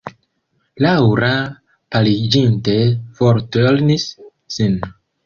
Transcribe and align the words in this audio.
Laŭra, 0.85 1.27
paliĝinte, 1.95 2.75
forturnis 3.21 4.07
sin. 4.57 4.81